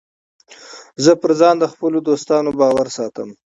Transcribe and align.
زه 1.03 1.11
پر 1.21 1.31
ځان 1.39 1.55
د 1.59 1.65
خپلو 1.73 1.97
دوستانو 2.07 2.49
باور 2.59 2.87
ساتم. 2.97 3.29